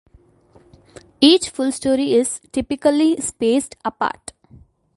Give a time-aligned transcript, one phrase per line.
[1.21, 4.33] Each full story is typically spaced apart.